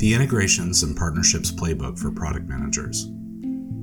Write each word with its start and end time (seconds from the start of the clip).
The 0.00 0.14
Integrations 0.14 0.82
and 0.82 0.96
Partnerships 0.96 1.50
Playbook 1.50 1.98
for 1.98 2.10
Product 2.10 2.48
Managers. 2.48 3.08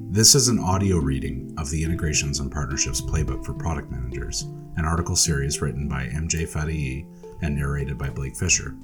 This 0.10 0.34
is 0.34 0.48
an 0.48 0.58
audio 0.58 0.98
reading 0.98 1.54
of 1.60 1.70
the 1.70 1.84
Integrations 1.84 2.40
and 2.40 2.52
Partnerships 2.52 3.02
Playbook 3.02 3.46
for 3.46 3.54
Product 3.54 3.92
Managers, 3.92 4.42
an 4.78 4.86
article 4.86 5.16
series 5.16 5.62
written 5.62 5.88
by 5.88 6.08
MJ 6.08 6.52
Fadaei 6.52 7.06
and 7.44 7.56
narrated 7.56 8.00
by 8.00 8.10
Blake 8.10 8.36
Fisher. 8.36 8.76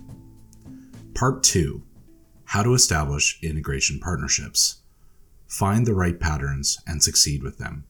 Part 1.16 1.42
2 1.42 1.82
How 2.46 2.61
to 2.61 2.75
Establish 2.75 3.39
Integration 3.42 4.00
Partnerships. 4.00 4.84
Find 5.47 5.88
the 5.88 5.96
right 5.96 6.20
patterns 6.20 6.78
and 6.86 7.02
succeed 7.02 7.42
with 7.42 7.57
them. 7.57 7.86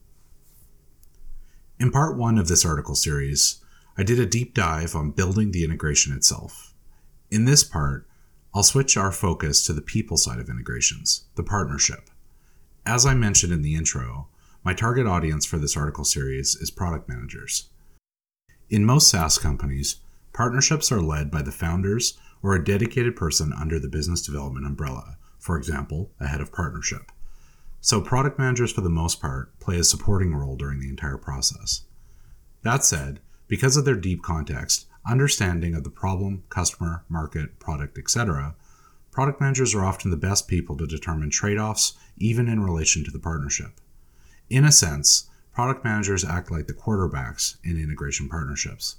In 1.81 1.91
part 1.91 2.16
1 2.16 2.38
of 2.38 2.48
this 2.48 2.66
article 2.66 2.95
series, 2.95 3.62
I 3.98 4.03
did 4.03 4.21
a 4.21 4.25
deep 4.25 4.53
dive 4.53 4.95
on 4.95 5.12
building 5.12 5.52
the 5.52 5.66
integration 5.66 6.16
itself. 6.16 6.73
In 7.30 7.44
this 7.44 7.66
part, 7.66 8.07
I'll 8.55 8.62
switch 8.63 8.95
our 8.98 9.12
focus 9.12 9.66
to 9.66 9.73
the 9.73 9.81
people 9.81 10.16
side 10.16 10.39
of 10.39 10.48
integrations, 10.48 11.25
the 11.34 11.43
partnership. 11.43 12.12
As 12.85 13.03
I 13.03 13.16
mentioned 13.16 13.52
in 13.52 13.63
the 13.63 13.73
intro, 13.73 14.27
my 14.63 14.73
target 14.73 15.07
audience 15.07 15.43
for 15.43 15.57
this 15.57 15.76
article 15.76 16.03
series 16.03 16.55
is 16.55 16.70
product 16.70 17.09
managers. 17.09 17.70
In 18.70 18.85
most 18.85 19.09
SaaS 19.09 19.39
companies, 19.39 19.95
partnerships 20.34 20.91
are 20.91 21.02
led 21.02 21.31
by 21.31 21.41
the 21.41 21.52
founders 21.52 22.17
or 22.43 22.53
a 22.53 22.63
dedicated 22.63 23.16
person 23.16 23.52
under 23.53 23.79
the 23.79 23.88
business 23.88 24.21
development 24.21 24.67
umbrella, 24.67 25.17
for 25.40 25.57
example, 25.57 26.12
a 26.20 26.27
head 26.27 26.41
of 26.41 26.54
partnership. 26.54 27.12
So, 27.81 28.01
product 28.01 28.38
managers, 28.38 28.71
for 28.71 28.81
the 28.81 28.90
most 28.90 29.20
part, 29.20 29.59
play 29.59 29.77
a 29.79 29.84
supporting 29.84 30.34
role 30.34 30.55
during 30.55 30.79
the 30.79 30.90
entire 30.90 31.17
process. 31.17 31.85
That 32.62 32.85
said, 32.85 33.20
because 33.48 33.76
of 33.76 33.84
their 33.84 33.95
deep 33.95 34.21
context, 34.21 34.85
understanding 35.05 35.75
of 35.75 35.84
the 35.84 35.89
problem, 35.89 36.43
customer, 36.49 37.04
market, 37.09 37.59
product, 37.59 37.98
etc., 37.98 38.55
product 39.12 39.40
managers 39.40 39.76
are 39.76 39.85
often 39.85 40.12
the 40.12 40.18
best 40.18 40.48
people 40.48 40.77
to 40.77 40.87
determine 40.87 41.29
trade 41.29 41.57
offs, 41.57 41.93
even 42.18 42.48
in 42.48 42.63
relation 42.63 43.04
to 43.04 43.12
the 43.12 43.20
partnership. 43.20 43.79
In 44.49 44.65
a 44.65 44.71
sense, 44.71 45.29
product 45.54 45.84
managers 45.84 46.26
act 46.26 46.51
like 46.51 46.68
the 46.68 46.74
quarterbacks 46.74 47.57
in 47.63 47.77
integration 47.77 48.27
partnerships. 48.29 48.98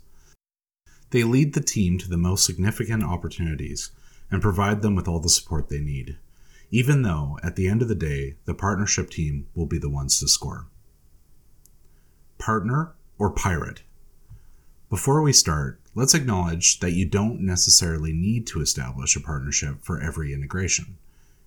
They 1.11 1.25
lead 1.25 1.55
the 1.55 1.61
team 1.61 1.99
to 1.99 2.09
the 2.09 2.17
most 2.17 2.45
significant 2.45 3.05
opportunities 3.05 3.91
and 4.31 4.43
provide 4.43 4.83
them 4.83 4.95
with 4.95 5.07
all 5.07 5.21
the 5.21 5.29
support 5.29 5.69
they 5.69 5.81
need, 5.81 6.17
even 6.71 7.03
though, 7.03 7.39
at 7.43 7.57
the 7.57 7.69
end 7.69 7.83
of 7.83 7.89
the 7.89 7.95
day, 7.95 8.37
the 8.47 8.55
partnership 8.55 9.11
team 9.11 9.47
will 9.55 9.67
be 9.67 9.79
the 9.79 9.89
ones 9.89 10.19
to 10.19 10.27
score. 10.27 10.67
Partner 12.39 12.95
or 13.17 13.31
pirate? 13.31 13.83
Before 14.91 15.23
we 15.23 15.33
start, 15.33 15.81
let's 15.95 16.15
acknowledge 16.15 16.81
that 16.81 16.93
you 16.93 17.05
don't 17.05 17.41
necessarily 17.41 18.13
need 18.13 18.47
to 18.49 18.61
establish 18.61 19.15
a 19.15 19.21
partnership 19.21 19.77
for 19.83 20.01
every 20.01 20.33
integration. 20.33 20.97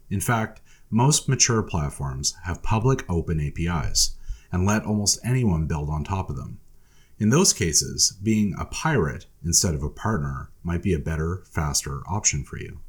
In 0.09 0.22
fact, 0.22 0.62
most 0.90 1.28
mature 1.28 1.62
platforms 1.62 2.36
have 2.45 2.64
public 2.64 3.03
open 3.09 3.42
APIs 3.42 4.16
and 4.52 4.66
let 4.66 4.86
almost 4.86 5.20
anyone 5.23 5.68
build 5.68 5.90
on 5.90 6.03
top 6.03 6.30
of 6.30 6.38
them. 6.38 6.59
In 7.20 7.30
those 7.30 7.52
cases, 7.52 8.16
being 8.23 8.56
a 8.58 8.66
pirate 8.66 9.25
instead 9.44 9.73
of 9.73 9.84
a 9.84 9.90
partner 9.90 10.50
might 10.64 10.84
be 10.84 10.94
a 10.94 11.00
better, 11.00 11.44
faster 11.50 12.02
option 12.08 12.44
for 12.44 12.58
you. 12.58 12.80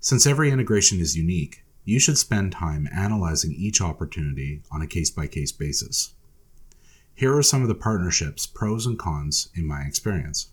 Since 0.00 0.26
every 0.26 0.50
integration 0.50 1.00
is 1.00 1.16
unique, 1.16 1.64
you 1.84 1.98
should 1.98 2.18
spend 2.18 2.52
time 2.52 2.88
analyzing 2.94 3.52
each 3.52 3.80
opportunity 3.80 4.60
on 4.70 4.82
a 4.82 4.86
case 4.86 5.10
by 5.10 5.26
case 5.26 5.50
basis. 5.50 6.12
Here 7.14 7.34
are 7.36 7.42
some 7.42 7.62
of 7.62 7.68
the 7.68 7.74
partnerships 7.74 8.46
pros 8.46 8.86
and 8.86 8.98
cons 8.98 9.48
in 9.54 9.66
my 9.66 9.80
experience. 9.80 10.50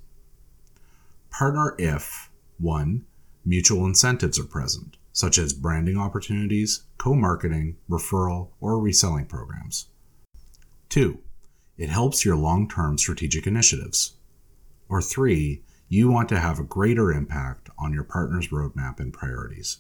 Partner 1.38 1.76
if 1.78 2.30
1. 2.60 3.04
Mutual 3.44 3.86
incentives 3.86 4.40
are 4.40 4.46
present, 4.46 4.96
such 5.12 5.38
as 5.38 5.52
branding 5.52 5.98
opportunities, 5.98 6.84
co 6.98 7.14
marketing, 7.14 7.76
referral, 7.90 8.52
or 8.62 8.80
reselling 8.80 9.26
programs. 9.26 9.88
2. 10.88 11.20
It 11.78 11.90
helps 11.90 12.24
your 12.24 12.38
long 12.38 12.70
term 12.70 12.98
strategic 12.98 13.46
initiatives. 13.46 14.14
Or 14.88 15.02
3. 15.02 15.62
You 15.90 16.10
want 16.10 16.30
to 16.30 16.40
have 16.40 16.58
a 16.58 16.64
greater 16.64 17.12
impact 17.12 17.70
on 17.78 17.92
your 17.92 18.06
partner's 18.06 18.48
roadmap 18.48 19.02
and 19.02 19.12
priorities. 19.12 19.80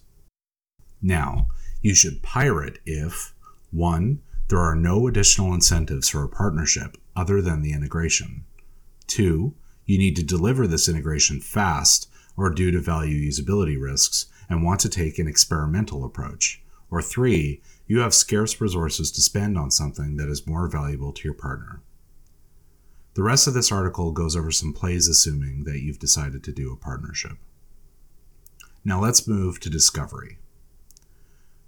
Now, 1.01 1.47
you 1.81 1.95
should 1.95 2.22
pirate 2.22 2.79
if 2.85 3.33
1. 3.72 4.22
There 4.49 4.59
are 4.59 4.75
no 4.75 5.07
additional 5.07 5.53
incentives 5.53 6.09
for 6.09 6.22
a 6.22 6.27
partnership 6.27 6.97
other 7.16 7.41
than 7.41 7.61
the 7.61 7.72
integration. 7.72 8.43
2 9.07 9.55
you 9.85 9.97
need 9.97 10.16
to 10.16 10.23
deliver 10.23 10.68
this 10.68 10.90
integration 10.90 11.40
fast 11.40 12.09
or 12.38 12.50
due 12.50 12.72
to 12.72 12.79
value 12.79 13.29
usability 13.29 13.79
risks 13.79 14.25
and 14.50 14.63
want 14.63 14.79
to 14.81 14.90
take 14.90 15.18
an 15.19 15.28
experimental 15.28 16.03
approach. 16.03 16.62
Or 16.91 17.01
three, 17.01 17.62
you 17.88 18.00
have 18.00 18.13
scarce 18.13 18.59
resources 18.59 19.12
to 19.12 19.22
spend 19.22 19.57
on 19.57 19.72
something 19.72 20.18
that 20.18 20.29
is 20.29 20.47
more 20.47 20.68
valuable 20.68 21.13
to 21.13 21.23
your 21.23 21.34
partner. 21.34 21.81
The 23.13 23.23
rest 23.23 23.47
of 23.47 23.53
this 23.53 23.72
article 23.72 24.12
goes 24.12 24.35
over 24.35 24.51
some 24.51 24.73
plays 24.73 25.07
assuming 25.07 25.63
that 25.63 25.81
you've 25.81 26.00
decided 26.00 26.44
to 26.44 26.52
do 26.52 26.72
a 26.72 26.78
partnership. 26.78 27.38
Now 28.84 29.02
let's 29.02 29.28
move 29.28 29.59
to 29.62 29.69
discovery. 29.69 30.38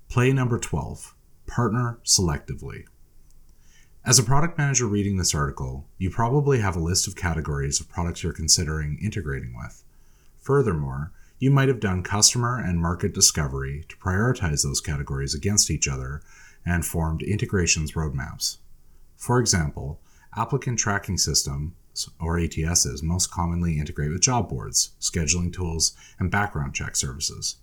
Play 0.09 0.33
number 0.33 0.59
12 0.59 1.15
Partner 1.47 1.97
selectively. 2.03 2.83
As 4.07 4.17
a 4.17 4.23
product 4.23 4.57
manager 4.57 4.87
reading 4.87 5.17
this 5.17 5.35
article, 5.35 5.85
you 5.97 6.09
probably 6.09 6.61
have 6.61 6.77
a 6.77 6.79
list 6.79 7.07
of 7.07 7.17
categories 7.17 7.81
of 7.81 7.89
products 7.89 8.23
you're 8.23 8.31
considering 8.31 8.97
integrating 9.03 9.53
with. 9.53 9.83
Furthermore, 10.39 11.11
you 11.39 11.51
might 11.51 11.67
have 11.67 11.81
done 11.81 12.03
customer 12.03 12.57
and 12.57 12.79
market 12.79 13.13
discovery 13.13 13.83
to 13.89 13.97
prioritize 13.97 14.63
those 14.63 14.79
categories 14.79 15.35
against 15.35 15.69
each 15.69 15.89
other 15.89 16.21
and 16.65 16.85
formed 16.85 17.21
integrations 17.21 17.95
roadmaps. 17.95 18.59
For 19.17 19.41
example, 19.41 19.99
applicant 20.37 20.79
tracking 20.79 21.17
systems, 21.17 21.73
or 22.17 22.37
ATSs, 22.37 23.03
most 23.03 23.29
commonly 23.29 23.77
integrate 23.77 24.11
with 24.11 24.21
job 24.21 24.47
boards, 24.47 24.91
scheduling 25.01 25.51
tools, 25.51 25.97
and 26.17 26.31
background 26.31 26.73
check 26.73 26.95
services. 26.95 27.57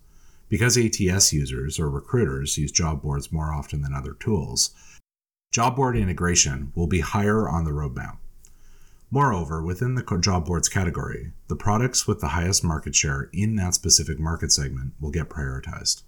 Because 0.51 0.77
ATS 0.77 1.33
users 1.33 1.79
or 1.79 1.89
recruiters 1.89 2.59
use 2.59 2.71
job 2.71 3.01
boards 3.01 3.33
more 3.33 3.51
often 3.51 3.81
than 3.81 3.95
other 3.95 4.13
tools, 4.13 4.75
job 5.55 5.77
board 5.77 5.97
integration 5.97 6.73
will 6.75 6.89
be 6.89 6.99
higher 6.99 7.49
on 7.49 7.65
the 7.65 7.71
roadmap. 7.71 8.17
Moreover, 9.09 9.63
within 9.63 9.95
the 9.95 10.19
job 10.21 10.47
boards 10.47 10.69
category, 10.69 11.31
the 11.47 11.55
products 11.55 12.09
with 12.09 12.19
the 12.19 12.31
highest 12.35 12.65
market 12.65 12.93
share 12.97 13.31
in 13.33 13.55
that 13.55 13.75
specific 13.75 14.19
market 14.19 14.51
segment 14.51 14.95
will 15.01 15.13
get 15.13 15.29
prioritized. 15.29 16.03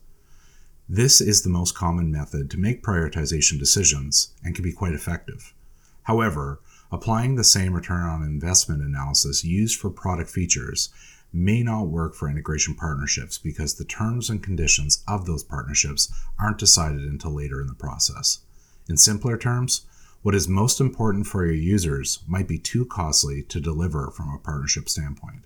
This 0.89 1.21
is 1.21 1.43
the 1.43 1.49
most 1.49 1.77
common 1.77 2.11
method 2.11 2.51
to 2.51 2.59
make 2.59 2.83
prioritization 2.83 3.57
decisions 3.57 4.35
and 4.43 4.53
can 4.53 4.65
be 4.65 4.73
quite 4.73 4.95
effective. 4.95 5.55
However, 6.03 6.59
applying 6.91 7.37
the 7.37 7.45
same 7.45 7.73
return 7.73 8.03
on 8.03 8.25
investment 8.25 8.83
analysis 8.83 9.45
used 9.45 9.79
for 9.79 9.91
product 9.91 10.29
features 10.29 10.89
may 11.33 11.63
not 11.63 11.87
work 11.87 12.17
for 12.17 12.29
integration 12.29 12.75
partnerships 12.75 13.39
because 13.39 13.75
the 13.75 13.85
terms 13.85 14.29
and 14.29 14.43
conditions 14.43 15.05
of 15.07 15.25
those 15.25 15.45
partnerships 15.45 16.13
aren't 16.37 16.59
decided 16.59 17.03
until 17.03 17.31
later 17.31 17.61
in 17.61 17.69
the 17.69 17.75
process. 17.75 18.41
In 18.89 18.97
simpler 18.97 19.37
terms, 19.37 19.87
what 20.23 20.35
is 20.35 20.49
most 20.49 20.81
important 20.81 21.27
for 21.27 21.45
your 21.45 21.55
users 21.55 22.21
might 22.27 22.49
be 22.49 22.59
too 22.59 22.85
costly 22.85 23.43
to 23.45 23.61
deliver 23.61 24.11
from 24.11 24.33
a 24.33 24.39
partnership 24.39 24.89
standpoint. 24.89 25.45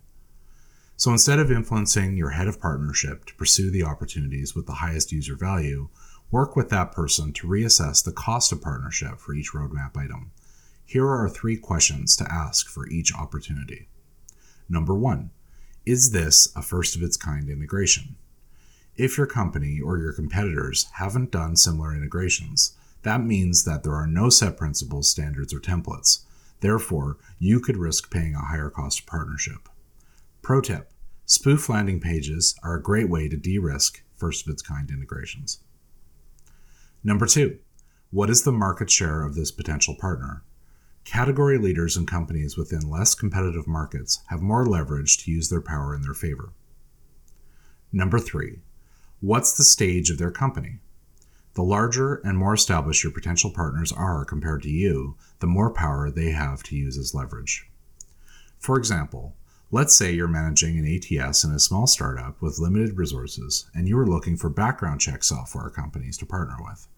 So 0.97 1.11
instead 1.11 1.39
of 1.39 1.51
influencing 1.51 2.17
your 2.17 2.31
head 2.31 2.49
of 2.49 2.61
partnership 2.61 3.25
to 3.27 3.35
pursue 3.35 3.71
the 3.71 3.85
opportunities 3.85 4.55
with 4.55 4.67
the 4.67 4.75
highest 4.75 5.13
user 5.13 5.35
value, 5.35 5.89
work 6.31 6.55
with 6.55 6.69
that 6.69 6.93
person 6.93 7.33
to 7.33 7.47
reassess 7.47 8.05
the 8.05 8.13
cost 8.13 8.53
of 8.53 8.61
partnership 8.61 9.19
for 9.19 9.35
each 9.35 9.53
roadmap 9.53 9.97
item. 9.97 10.31
Here 10.85 11.07
are 11.07 11.29
three 11.29 11.57
questions 11.57 12.17
to 12.17 12.31
ask 12.31 12.69
for 12.69 12.87
each 12.89 13.15
opportunity. 13.15 13.89
Number 14.69 14.95
one, 14.95 15.31
is 15.87 16.11
this 16.11 16.53
a 16.55 16.63
first 16.63 16.95
of 16.95 17.03
its 17.03 17.17
kind 17.17 17.49
integration? 17.49 18.17
If 18.97 19.17
your 19.17 19.27
company 19.27 19.81
or 19.81 19.99
your 19.99 20.13
competitors 20.13 20.87
haven't 20.95 21.31
done 21.31 21.57
similar 21.57 21.95
integrations, 21.95 22.77
that 23.03 23.25
means 23.25 23.65
that 23.65 23.83
there 23.83 23.95
are 23.95 24.07
no 24.07 24.29
set 24.29 24.57
principles, 24.57 25.09
standards, 25.09 25.55
or 25.55 25.61
templates. 25.61 26.25
Therefore, 26.61 27.17
you 27.39 27.61
could 27.61 27.77
risk 27.77 28.11
paying 28.11 28.35
a 28.35 28.45
higher 28.45 28.71
cost 28.71 29.07
partnership. 29.07 29.69
Pro 30.43 30.61
tip 30.61 30.93
spoof 31.25 31.69
landing 31.69 32.01
pages 32.01 32.57
are 32.63 32.75
a 32.75 32.83
great 32.83 33.09
way 33.09 33.29
to 33.29 33.37
de 33.37 33.59
risk 33.59 34.03
first 34.17 34.47
of 34.47 34.53
its 34.53 34.63
kind 34.63 34.91
integrations. 34.91 35.61
Number 37.05 37.25
two, 37.25 37.59
what 38.11 38.29
is 38.29 38.43
the 38.43 38.53
market 38.53 38.91
share 38.91 39.23
of 39.23 39.35
this 39.35 39.53
potential 39.53 39.95
partner? 39.95 40.43
Category 41.05 41.57
leaders 41.57 41.97
and 41.97 42.07
companies 42.07 42.57
within 42.57 42.91
less 42.91 43.15
competitive 43.15 43.67
markets 43.67 44.21
have 44.27 44.43
more 44.43 44.67
leverage 44.67 45.19
to 45.19 45.31
use 45.31 45.49
their 45.49 45.63
power 45.63 45.95
in 45.95 46.03
their 46.03 46.15
favor. 46.15 46.53
Number 47.93 48.19
three, 48.19 48.59
what's 49.21 49.57
the 49.57 49.65
stage 49.65 50.11
of 50.11 50.19
their 50.19 50.31
company? 50.31 50.81
The 51.55 51.63
larger 51.63 52.17
and 52.17 52.39
more 52.39 52.55
established 52.55 53.03
your 53.03 53.13
potential 53.13 53.51
partners 53.51 53.93
are 53.93 54.25
compared 54.25 54.63
to 54.63 54.71
you, 54.71 55.17
the 55.41 55.47
more 55.47 55.71
power 55.71 56.11
they 56.11 56.31
have 56.31 56.63
to 56.65 56.77
use 56.77 56.97
as 56.97 57.15
leverage. 57.15 57.69
For 58.59 58.79
example, 58.79 59.35
Let's 59.73 59.95
say 59.95 60.11
you're 60.11 60.27
managing 60.27 60.81
an 60.81 60.85
ATS 60.85 61.45
in 61.45 61.53
a 61.53 61.61
small 61.61 61.87
startup 61.87 62.43
with 62.43 62.59
limited 62.59 62.99
resources 62.99 63.71
and 63.73 63.87
you 63.87 63.97
are 64.01 64.07
looking 64.07 64.37
for 64.37 64.51
background 64.51 65.01
check 65.01 65.23
software 65.23 65.71
companies 65.71 66.17
to 66.19 66.27
partner 66.27 66.57
with. 66.59 66.89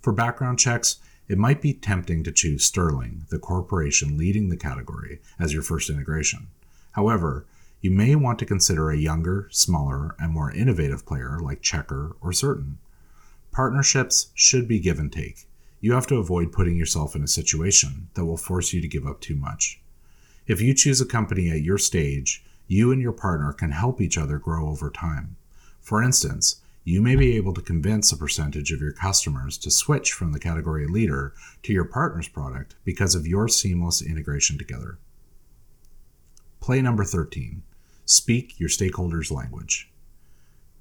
For 0.00 0.10
background 0.10 0.58
checks, 0.58 1.00
it 1.28 1.36
might 1.36 1.60
be 1.60 1.74
tempting 1.74 2.24
to 2.24 2.32
choose 2.32 2.64
Sterling, 2.64 3.26
the 3.28 3.38
corporation 3.38 4.16
leading 4.16 4.48
the 4.48 4.56
category, 4.56 5.20
as 5.38 5.52
your 5.52 5.62
first 5.62 5.90
integration. 5.90 6.46
However, 6.92 7.44
you 7.82 7.90
may 7.90 8.14
want 8.14 8.38
to 8.38 8.46
consider 8.46 8.90
a 8.90 8.96
younger, 8.96 9.48
smaller, 9.50 10.14
and 10.18 10.32
more 10.32 10.50
innovative 10.50 11.04
player 11.04 11.38
like 11.42 11.60
Checkr 11.60 12.14
or 12.22 12.30
Certn. 12.30 12.76
Partnerships 13.54 14.32
should 14.34 14.66
be 14.66 14.80
give 14.80 14.98
and 14.98 15.12
take. 15.12 15.46
You 15.80 15.92
have 15.92 16.08
to 16.08 16.16
avoid 16.16 16.50
putting 16.50 16.76
yourself 16.76 17.14
in 17.14 17.22
a 17.22 17.28
situation 17.28 18.08
that 18.14 18.24
will 18.24 18.36
force 18.36 18.72
you 18.72 18.80
to 18.80 18.88
give 18.88 19.06
up 19.06 19.20
too 19.20 19.36
much. 19.36 19.80
If 20.48 20.60
you 20.60 20.74
choose 20.74 21.00
a 21.00 21.06
company 21.06 21.50
at 21.52 21.62
your 21.62 21.78
stage, 21.78 22.44
you 22.66 22.90
and 22.90 23.00
your 23.00 23.12
partner 23.12 23.52
can 23.52 23.70
help 23.70 24.00
each 24.00 24.18
other 24.18 24.38
grow 24.38 24.68
over 24.68 24.90
time. 24.90 25.36
For 25.80 26.02
instance, 26.02 26.62
you 26.82 27.00
may 27.00 27.14
be 27.14 27.36
able 27.36 27.54
to 27.54 27.62
convince 27.62 28.10
a 28.10 28.16
percentage 28.16 28.72
of 28.72 28.80
your 28.80 28.92
customers 28.92 29.56
to 29.58 29.70
switch 29.70 30.10
from 30.10 30.32
the 30.32 30.40
category 30.40 30.88
leader 30.88 31.32
to 31.62 31.72
your 31.72 31.84
partner's 31.84 32.26
product 32.26 32.74
because 32.84 33.14
of 33.14 33.24
your 33.24 33.46
seamless 33.46 34.02
integration 34.02 34.58
together. 34.58 34.98
Play 36.58 36.82
number 36.82 37.04
13 37.04 37.62
Speak 38.04 38.58
your 38.58 38.68
stakeholders' 38.68 39.30
language. 39.30 39.92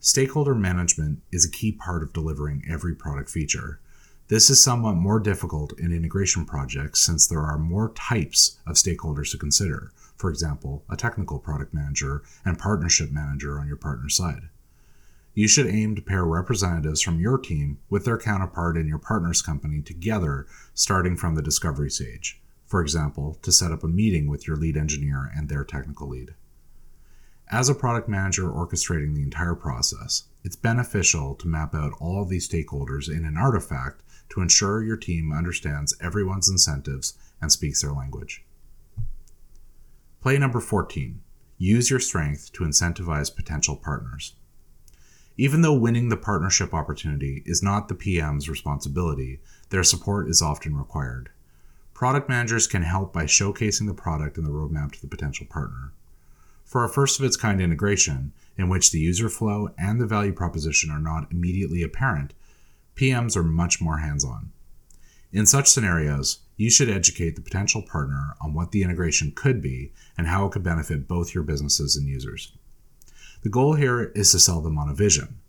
Stakeholder 0.06 0.54
management 0.54 1.22
is 1.32 1.46
a 1.46 1.50
key 1.50 1.72
part 1.72 2.04
of 2.04 2.12
delivering 2.12 2.66
every 2.70 2.94
product 2.94 3.30
feature, 3.30 3.80
this 4.28 4.50
is 4.50 4.62
somewhat 4.62 4.98
more 4.98 5.18
difficult 5.18 5.72
in 5.80 5.94
integration 5.94 6.44
projects 6.44 7.00
since 7.00 7.26
there 7.26 7.40
are 7.40 7.58
more 7.58 7.94
types 7.94 8.60
of 8.68 8.76
stakeholders 8.76 9.32
to 9.32 9.38
consider, 9.38 9.94
for 10.18 10.30
example, 10.30 10.84
a 10.90 10.98
technical 10.98 11.40
product 11.40 11.74
manager 11.74 12.22
and 12.44 12.60
partnership 12.60 13.12
manager 13.12 13.58
on 13.58 13.66
your 13.66 13.78
partner 13.78 14.10
side. 14.10 14.50
You 15.36 15.48
should 15.48 15.68
aim 15.68 15.96
to 15.96 16.02
pair 16.02 16.26
representatives 16.26 17.02
from 17.02 17.22
your 17.22 17.38
team 17.38 17.80
with 17.90 18.04
their 18.04 18.18
counterpart 18.18 18.76
in 18.76 18.90
your 18.90 19.00
partner's 19.00 19.42
company 19.42 19.82
together 19.82 20.48
starting 20.74 21.16
from 21.16 21.36
the 21.36 21.42
discovery 21.42 21.90
stage, 21.90 22.42
for 22.66 22.82
example, 22.82 23.40
to 23.42 23.54
set 23.54 23.72
up 23.72 23.86
a 23.86 23.88
meeting 23.88 24.28
with 24.28 24.50
your 24.50 24.58
lead 24.58 24.76
engineer 24.76 25.32
and 25.34 25.48
their 25.48 25.64
technical 25.64 26.10
lead. 26.10 26.34
As 27.54 27.70
a 27.70 27.76
product 27.76 28.10
manager 28.10 28.50
orchestrating 28.50 29.14
the 29.14 29.22
entire 29.22 29.54
process, 29.54 30.24
it's 30.44 30.56
beneficial 30.56 31.36
to 31.36 31.48
map 31.48 31.76
out 31.76 31.94
all 32.00 32.20
of 32.20 32.28
these 32.28 32.50
stakeholders 32.50 33.08
in 33.08 33.26
an 33.26 33.38
artifact 33.38 34.02
to 34.30 34.42
ensure 34.42 34.84
your 34.84 34.98
team 34.98 35.32
understands 35.32 35.96
everyone's 36.02 36.50
incentives 36.50 37.14
and 37.40 37.52
speaks 37.52 37.84
their 37.84 37.92
language. 37.92 38.44
Play 40.20 40.40
number 40.40 40.60
14 40.60 41.22
Use 41.60 41.92
your 41.92 42.00
strength 42.00 42.52
to 42.54 42.64
incentivize 42.64 43.36
potential 43.36 43.76
partners. 43.76 44.34
Even 45.38 45.62
though 45.62 45.78
winning 45.78 46.10
the 46.10 46.18
partnership 46.18 46.74
opportunity 46.74 47.44
is 47.46 47.62
not 47.62 47.88
the 47.88 47.94
PM's 47.94 48.50
responsibility, 48.50 49.42
their 49.70 49.84
support 49.84 50.28
is 50.28 50.42
often 50.42 50.76
required. 50.76 51.30
Product 51.94 52.28
managers 52.28 52.66
can 52.66 52.82
help 52.82 53.14
by 53.14 53.26
showcasing 53.26 53.86
the 53.86 53.94
product 53.94 54.38
and 54.38 54.48
the 54.48 54.52
roadmap 54.52 54.94
to 54.94 55.02
the 55.02 55.08
potential 55.08 55.46
partner. 55.46 55.92
For 56.64 56.84
a 56.84 56.90
first 56.90 57.20
of 57.20 57.26
its 57.26 57.38
kind 57.38 57.62
integration, 57.62 58.34
in 58.58 58.70
which 58.70 58.92
the 58.92 59.00
user 59.00 59.30
flow 59.30 59.70
and 59.78 60.00
the 60.00 60.08
value 60.08 60.34
proposition 60.34 60.92
are 60.92 61.00
not 61.00 61.32
immediately 61.32 61.84
apparent, 61.84 62.34
PMs 62.96 63.36
are 63.36 63.44
much 63.44 63.82
more 63.82 63.98
hands 63.98 64.24
on. 64.24 64.52
In 65.32 65.46
such 65.48 65.68
scenarios, 65.68 66.40
you 66.58 66.70
should 66.70 66.90
educate 66.90 67.36
the 67.36 67.42
potential 67.42 67.82
partner 67.82 68.36
on 68.40 68.54
what 68.54 68.72
the 68.72 68.84
integration 68.84 69.32
could 69.36 69.62
be 69.62 69.92
and 70.18 70.28
how 70.28 70.46
it 70.46 70.52
could 70.52 70.64
benefit 70.64 71.08
both 71.08 71.34
your 71.34 71.44
businesses 71.44 71.96
and 71.96 72.08
users. 72.08 72.54
The 73.42 73.50
goal 73.50 73.74
here 73.74 74.12
is 74.16 74.32
to 74.32 74.40
sell 74.40 74.62
them 74.62 74.78
on 74.78 74.90
a 74.90 74.94
vision. 74.94 75.40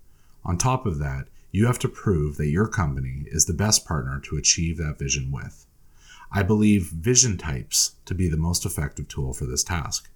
On 0.44 0.56
top 0.56 0.87
of 0.87 0.99
that, 0.99 1.28
you 1.52 1.67
have 1.67 1.78
to 1.81 1.88
prove 1.88 2.37
that 2.37 2.49
your 2.49 2.67
company 2.67 3.26
is 3.26 3.44
the 3.44 3.52
best 3.52 3.87
partner 3.87 4.20
to 4.25 4.37
achieve 4.37 4.78
that 4.78 4.99
vision 4.99 5.31
with. 5.31 5.67
I 6.32 6.43
believe 6.43 6.87
vision 6.87 7.37
types 7.37 7.93
to 8.06 8.14
be 8.14 8.28
the 8.28 8.37
most 8.37 8.67
effective 8.67 9.06
tool 9.06 9.32
for 9.32 9.44
this 9.46 9.62
task. 9.62 10.10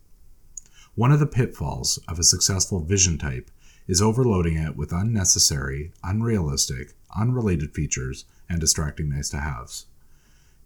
One 0.98 1.12
of 1.12 1.20
the 1.20 1.26
pitfalls 1.26 2.00
of 2.08 2.18
a 2.18 2.24
successful 2.24 2.80
vision 2.80 3.18
type 3.18 3.52
is 3.86 4.02
overloading 4.02 4.56
it 4.56 4.76
with 4.76 4.90
unnecessary, 4.90 5.92
unrealistic, 6.02 6.92
unrelated 7.16 7.72
features, 7.72 8.24
and 8.50 8.58
distracting 8.58 9.08
nice 9.08 9.30
to 9.30 9.38
haves. 9.38 9.86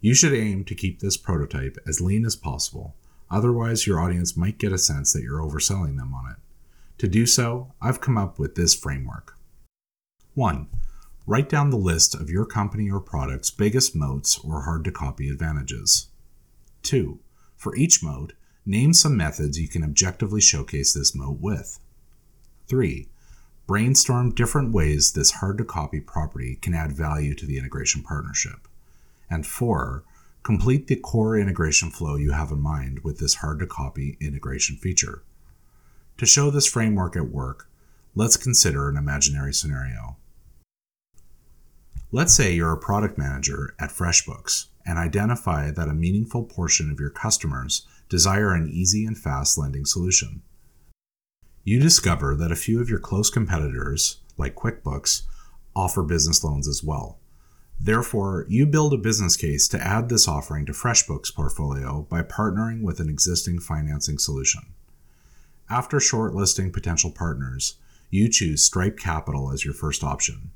You 0.01 0.15
should 0.15 0.33
aim 0.33 0.63
to 0.63 0.73
keep 0.73 1.01
this 1.01 1.17
prototype 1.17 1.77
as 1.85 2.01
lean 2.01 2.25
as 2.25 2.35
possible, 2.35 2.95
otherwise, 3.29 3.85
your 3.85 3.99
audience 3.99 4.35
might 4.35 4.57
get 4.57 4.73
a 4.73 4.79
sense 4.79 5.13
that 5.13 5.21
you're 5.21 5.39
overselling 5.39 5.97
them 5.97 6.15
on 6.15 6.31
it. 6.31 6.37
To 6.97 7.07
do 7.07 7.27
so, 7.27 7.71
I've 7.79 8.01
come 8.01 8.17
up 8.17 8.39
with 8.39 8.55
this 8.55 8.73
framework 8.73 9.37
1. 10.33 10.67
Write 11.27 11.47
down 11.47 11.69
the 11.69 11.77
list 11.77 12.15
of 12.15 12.31
your 12.31 12.47
company 12.47 12.89
or 12.89 12.99
product's 12.99 13.51
biggest 13.51 13.95
moats 13.95 14.39
or 14.43 14.63
hard 14.63 14.83
to 14.85 14.91
copy 14.91 15.29
advantages. 15.29 16.07
2. 16.81 17.19
For 17.55 17.75
each 17.75 18.01
moat, 18.01 18.33
name 18.65 18.93
some 18.93 19.17
methods 19.17 19.59
you 19.59 19.67
can 19.67 19.83
objectively 19.83 20.41
showcase 20.41 20.93
this 20.93 21.15
moat 21.15 21.39
with. 21.39 21.79
3. 22.67 23.07
Brainstorm 23.67 24.33
different 24.33 24.73
ways 24.73 25.13
this 25.13 25.31
hard 25.31 25.57
to 25.57 25.63
copy 25.63 25.99
property 25.99 26.57
can 26.61 26.73
add 26.73 26.91
value 26.91 27.33
to 27.35 27.45
the 27.45 27.57
integration 27.57 28.03
partnership. 28.03 28.67
And 29.29 29.47
four, 29.47 30.03
complete 30.43 30.87
the 30.87 30.97
core 30.97 31.37
integration 31.37 31.89
flow 31.89 32.15
you 32.15 32.31
have 32.31 32.51
in 32.51 32.59
mind 32.59 32.99
with 33.03 33.19
this 33.19 33.35
hard 33.35 33.59
to 33.59 33.67
copy 33.67 34.17
integration 34.19 34.75
feature. 34.75 35.23
To 36.17 36.25
show 36.25 36.49
this 36.49 36.67
framework 36.67 37.15
at 37.15 37.29
work, 37.29 37.69
let's 38.15 38.37
consider 38.37 38.89
an 38.89 38.97
imaginary 38.97 39.53
scenario. 39.53 40.17
Let's 42.11 42.33
say 42.33 42.53
you're 42.53 42.73
a 42.73 42.77
product 42.77 43.17
manager 43.17 43.73
at 43.79 43.89
FreshBooks 43.89 44.67
and 44.85 44.97
identify 44.97 45.71
that 45.71 45.87
a 45.87 45.93
meaningful 45.93 46.43
portion 46.43 46.91
of 46.91 46.99
your 46.99 47.09
customers 47.09 47.85
desire 48.09 48.53
an 48.53 48.69
easy 48.69 49.05
and 49.05 49.17
fast 49.17 49.57
lending 49.57 49.85
solution 49.85 50.41
you 51.63 51.79
discover 51.79 52.35
that 52.35 52.51
a 52.51 52.57
few 52.57 52.81
of 52.81 52.89
your 52.89 52.99
close 52.99 53.29
competitors, 53.29 54.17
like 54.37 54.55
QuickBooks, 54.55 55.21
offer 55.73 56.03
business 56.03 56.43
loans 56.43 56.67
as 56.67 56.83
well. 56.83 57.19
Therefore, 57.79 58.45
you 58.49 58.65
build 58.65 58.93
a 58.93 58.97
business 58.97 59.37
case 59.37 59.67
to 59.69 59.81
add 59.81 60.09
this 60.09 60.27
offering 60.27 60.65
to 60.65 60.73
FreshBooks' 60.73 61.33
portfolio 61.33 62.05
by 62.09 62.21
partnering 62.21 62.83
with 62.83 62.99
an 62.99 63.09
existing 63.09 63.59
financing 63.59 64.17
solution. 64.17 64.61
After 65.69 65.97
shortlisting 65.97 66.73
potential 66.73 67.11
partners, 67.11 67.77
you 68.09 68.29
choose 68.29 68.63
Stripe 68.63 68.97
Capital 68.99 69.51
as 69.51 69.63
your 69.63 69.73
first 69.73 70.03
option. 70.03 70.51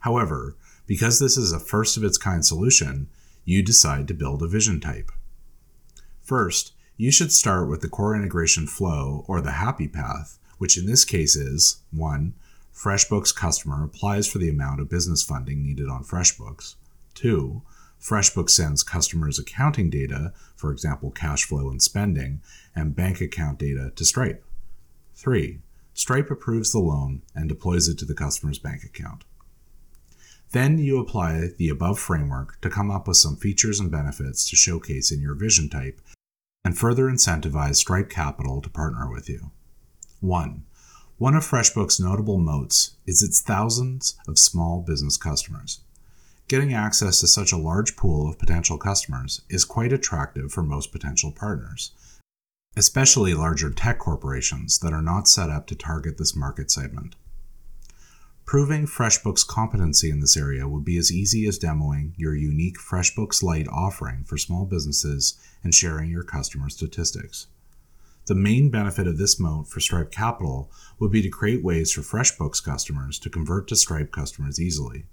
However, 0.00 0.54
because 0.86 1.18
this 1.18 1.36
is 1.36 1.52
a 1.52 1.58
first 1.58 1.96
of 1.96 2.04
its 2.04 2.18
kind 2.18 2.44
solution, 2.44 3.08
you 3.44 3.62
decide 3.62 4.08
to 4.08 4.14
build 4.14 4.42
a 4.42 4.48
vision 4.48 4.80
type. 4.80 5.10
First, 6.20 6.72
you 6.96 7.10
should 7.10 7.32
start 7.32 7.68
with 7.68 7.80
the 7.80 7.88
core 7.88 8.14
integration 8.14 8.66
flow 8.66 9.24
or 9.26 9.40
the 9.40 9.52
happy 9.52 9.88
path 9.88 10.38
which 10.62 10.78
in 10.78 10.86
this 10.86 11.04
case 11.04 11.34
is 11.34 11.78
1. 11.90 12.34
FreshBooks 12.72 13.34
customer 13.34 13.82
applies 13.82 14.28
for 14.28 14.38
the 14.38 14.48
amount 14.48 14.80
of 14.80 14.88
business 14.88 15.20
funding 15.20 15.60
needed 15.60 15.88
on 15.88 16.04
FreshBooks. 16.04 16.76
2. 17.14 17.62
FreshBooks 18.00 18.50
sends 18.50 18.84
customers 18.84 19.40
accounting 19.40 19.90
data, 19.90 20.32
for 20.54 20.70
example, 20.70 21.10
cash 21.10 21.42
flow 21.42 21.68
and 21.68 21.82
spending, 21.82 22.40
and 22.76 22.94
bank 22.94 23.20
account 23.20 23.58
data 23.58 23.90
to 23.96 24.04
Stripe. 24.04 24.44
3. 25.16 25.58
Stripe 25.94 26.30
approves 26.30 26.70
the 26.70 26.78
loan 26.78 27.22
and 27.34 27.48
deploys 27.48 27.88
it 27.88 27.98
to 27.98 28.04
the 28.04 28.14
customer's 28.14 28.60
bank 28.60 28.84
account. 28.84 29.24
Then 30.52 30.78
you 30.78 30.98
apply 30.98 31.48
the 31.56 31.70
above 31.70 31.98
framework 31.98 32.60
to 32.60 32.68
come 32.68 32.90
up 32.90 33.08
with 33.08 33.16
some 33.16 33.36
features 33.36 33.80
and 33.80 33.90
benefits 33.90 34.48
to 34.50 34.56
showcase 34.56 35.10
in 35.10 35.20
your 35.20 35.34
vision 35.34 35.70
type 35.70 36.00
and 36.64 36.78
further 36.78 37.06
incentivize 37.06 37.76
Stripe 37.76 38.10
Capital 38.10 38.60
to 38.60 38.68
partner 38.68 39.10
with 39.10 39.28
you. 39.28 39.50
1. 40.20 40.64
One 41.16 41.34
of 41.34 41.44
FreshBooks' 41.48 42.00
notable 42.00 42.38
moats 42.38 42.96
is 43.06 43.22
its 43.22 43.40
thousands 43.40 44.16
of 44.28 44.38
small 44.38 44.82
business 44.82 45.16
customers. 45.16 45.80
Getting 46.48 46.74
access 46.74 47.20
to 47.20 47.26
such 47.26 47.52
a 47.52 47.56
large 47.56 47.96
pool 47.96 48.28
of 48.28 48.38
potential 48.38 48.76
customers 48.76 49.40
is 49.48 49.64
quite 49.64 49.92
attractive 49.92 50.52
for 50.52 50.62
most 50.62 50.92
potential 50.92 51.32
partners, 51.32 51.92
especially 52.76 53.32
larger 53.32 53.70
tech 53.70 53.98
corporations 53.98 54.78
that 54.80 54.92
are 54.92 55.02
not 55.02 55.28
set 55.28 55.48
up 55.48 55.66
to 55.68 55.74
target 55.74 56.18
this 56.18 56.36
market 56.36 56.70
segment. 56.70 57.16
Proving 58.52 58.84
FreshBooks' 58.84 59.46
competency 59.46 60.10
in 60.10 60.20
this 60.20 60.36
area 60.36 60.68
would 60.68 60.84
be 60.84 60.98
as 60.98 61.10
easy 61.10 61.46
as 61.46 61.58
demoing 61.58 62.12
your 62.18 62.34
unique 62.34 62.76
FreshBooks 62.76 63.42
Lite 63.42 63.66
offering 63.68 64.24
for 64.24 64.36
small 64.36 64.66
businesses 64.66 65.38
and 65.64 65.72
sharing 65.72 66.10
your 66.10 66.22
customer 66.22 66.68
statistics. 66.68 67.46
The 68.26 68.34
main 68.34 68.68
benefit 68.68 69.06
of 69.06 69.16
this 69.16 69.40
moat 69.40 69.68
for 69.68 69.80
Stripe 69.80 70.10
Capital 70.10 70.70
would 70.98 71.10
be 71.10 71.22
to 71.22 71.30
create 71.30 71.64
ways 71.64 71.92
for 71.92 72.02
FreshBooks 72.02 72.62
customers 72.62 73.18
to 73.20 73.30
convert 73.30 73.68
to 73.68 73.74
Stripe 73.74 74.12
customers 74.12 74.60
easily, 74.60 75.06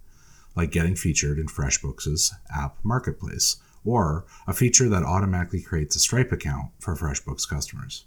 like 0.54 0.72
getting 0.72 0.98
featured 0.98 1.40
in 1.40 1.48
FreshBooks' 1.48 2.34
app 2.54 2.76
marketplace, 2.84 3.56
or 3.86 4.26
a 4.48 4.54
feature 4.54 4.90
that 4.90 5.04
automatically 5.04 5.62
creates 5.62 5.96
a 5.96 6.00
Stripe 6.00 6.34
account 6.34 6.72
for 6.78 6.94
FreshBooks 6.94 7.48
customers. 7.48 8.04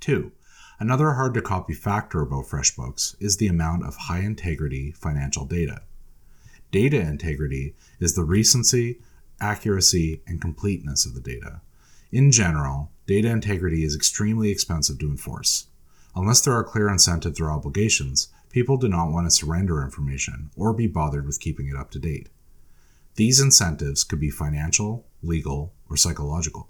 2. 0.00 0.32
Another 0.80 1.12
hard 1.12 1.34
to 1.34 1.42
copy 1.42 1.72
factor 1.72 2.20
about 2.20 2.46
FreshBooks 2.46 3.14
is 3.20 3.36
the 3.36 3.46
amount 3.46 3.86
of 3.86 3.94
high 3.94 4.20
integrity 4.20 4.90
financial 4.90 5.44
data. 5.44 5.82
Data 6.72 7.00
integrity 7.00 7.74
is 8.00 8.14
the 8.14 8.24
recency, 8.24 8.98
accuracy, 9.40 10.20
and 10.26 10.40
completeness 10.40 11.06
of 11.06 11.14
the 11.14 11.20
data. 11.20 11.60
In 12.10 12.32
general, 12.32 12.90
data 13.06 13.28
integrity 13.28 13.84
is 13.84 13.94
extremely 13.94 14.50
expensive 14.50 14.98
to 14.98 15.08
enforce. 15.08 15.68
Unless 16.16 16.40
there 16.40 16.54
are 16.54 16.64
clear 16.64 16.88
incentives 16.88 17.40
or 17.40 17.52
obligations, 17.52 18.28
people 18.50 18.76
do 18.76 18.88
not 18.88 19.12
want 19.12 19.26
to 19.28 19.30
surrender 19.30 19.82
information 19.82 20.50
or 20.56 20.72
be 20.72 20.88
bothered 20.88 21.26
with 21.26 21.40
keeping 21.40 21.68
it 21.68 21.76
up 21.76 21.92
to 21.92 22.00
date. 22.00 22.30
These 23.14 23.40
incentives 23.40 24.02
could 24.02 24.18
be 24.18 24.30
financial, 24.30 25.06
legal, 25.22 25.72
or 25.88 25.96
psychological. 25.96 26.68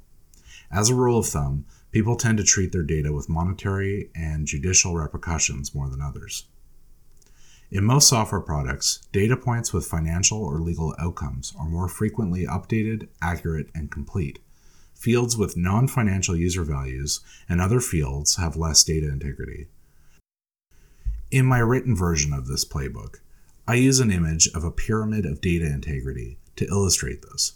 As 0.70 0.90
a 0.90 0.94
rule 0.94 1.18
of 1.18 1.26
thumb, 1.26 1.64
people 1.94 2.16
tend 2.16 2.36
to 2.36 2.42
treat 2.42 2.72
their 2.72 2.82
data 2.82 3.12
with 3.12 3.28
monetary 3.28 4.10
and 4.16 4.48
judicial 4.48 4.96
repercussions 4.96 5.76
more 5.76 5.88
than 5.88 6.02
others. 6.02 6.46
In 7.70 7.84
most 7.84 8.08
software 8.08 8.40
products, 8.40 9.06
data 9.12 9.36
points 9.36 9.72
with 9.72 9.86
financial 9.86 10.42
or 10.42 10.58
legal 10.58 10.96
outcomes 10.98 11.54
are 11.56 11.68
more 11.68 11.86
frequently 11.86 12.46
updated, 12.46 13.06
accurate, 13.22 13.68
and 13.76 13.92
complete. 13.92 14.40
Fields 14.92 15.36
with 15.36 15.56
non 15.56 15.86
financial 15.86 16.34
user 16.34 16.64
values 16.64 17.20
and 17.48 17.60
other 17.60 17.78
fields 17.78 18.36
have 18.36 18.56
less 18.56 18.82
data 18.82 19.08
integrity. 19.08 19.68
In 21.30 21.46
my 21.46 21.60
written 21.60 21.94
version 21.94 22.32
of 22.32 22.48
this 22.48 22.64
playbook, 22.64 23.18
I 23.68 23.74
use 23.74 24.00
an 24.00 24.10
image 24.10 24.48
of 24.52 24.64
a 24.64 24.72
pyramid 24.72 25.24
of 25.24 25.40
data 25.40 25.66
integrity 25.66 26.38
to 26.56 26.66
illustrate 26.66 27.22
this. 27.22 27.52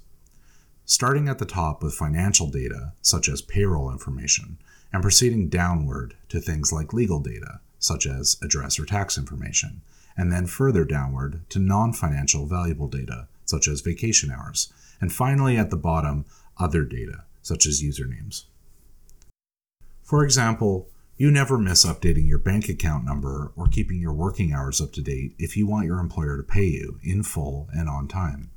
Starting 0.90 1.28
at 1.28 1.38
the 1.38 1.44
top 1.44 1.82
with 1.82 1.92
financial 1.92 2.46
data, 2.46 2.94
such 3.02 3.28
as 3.28 3.42
payroll 3.42 3.92
information, 3.92 4.56
and 4.90 5.02
proceeding 5.02 5.46
downward 5.50 6.14
to 6.30 6.40
things 6.40 6.72
like 6.72 6.94
legal 6.94 7.20
data, 7.20 7.60
such 7.78 8.06
as 8.06 8.38
address 8.40 8.78
or 8.78 8.86
tax 8.86 9.18
information, 9.18 9.82
and 10.16 10.32
then 10.32 10.46
further 10.46 10.86
downward 10.86 11.42
to 11.50 11.58
non 11.58 11.92
financial 11.92 12.46
valuable 12.46 12.88
data, 12.88 13.28
such 13.44 13.68
as 13.68 13.82
vacation 13.82 14.30
hours, 14.30 14.72
and 14.98 15.12
finally 15.12 15.58
at 15.58 15.68
the 15.68 15.76
bottom, 15.76 16.24
other 16.56 16.84
data, 16.84 17.24
such 17.42 17.66
as 17.66 17.82
usernames. 17.82 18.44
For 20.02 20.24
example, 20.24 20.88
you 21.18 21.30
never 21.30 21.58
miss 21.58 21.84
updating 21.84 22.26
your 22.26 22.38
bank 22.38 22.66
account 22.66 23.04
number 23.04 23.52
or 23.56 23.68
keeping 23.68 24.00
your 24.00 24.14
working 24.14 24.54
hours 24.54 24.80
up 24.80 24.92
to 24.92 25.02
date 25.02 25.34
if 25.38 25.54
you 25.54 25.66
want 25.66 25.84
your 25.84 25.98
employer 25.98 26.38
to 26.38 26.42
pay 26.42 26.64
you 26.64 26.98
in 27.02 27.24
full 27.24 27.68
and 27.74 27.90
on 27.90 28.08
time. 28.08 28.48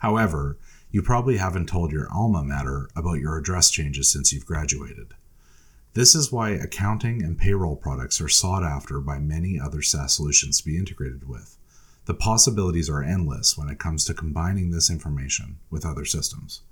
However, 0.00 0.56
you 0.96 1.02
probably 1.02 1.36
haven't 1.36 1.68
told 1.68 1.92
your 1.92 2.10
alma 2.10 2.42
mater 2.42 2.88
about 2.96 3.20
your 3.20 3.36
address 3.36 3.70
changes 3.70 4.10
since 4.10 4.32
you've 4.32 4.46
graduated. 4.46 5.12
This 5.92 6.14
is 6.14 6.32
why 6.32 6.52
accounting 6.52 7.22
and 7.22 7.36
payroll 7.36 7.76
products 7.76 8.18
are 8.18 8.30
sought 8.30 8.62
after 8.64 8.98
by 8.98 9.18
many 9.18 9.60
other 9.60 9.82
SaaS 9.82 10.14
solutions 10.14 10.56
to 10.56 10.64
be 10.64 10.78
integrated 10.78 11.28
with. 11.28 11.58
The 12.06 12.14
possibilities 12.14 12.88
are 12.88 13.02
endless 13.02 13.58
when 13.58 13.68
it 13.68 13.78
comes 13.78 14.06
to 14.06 14.14
combining 14.14 14.70
this 14.70 14.88
information 14.88 15.58
with 15.68 15.84
other 15.84 16.06
systems. 16.06 16.62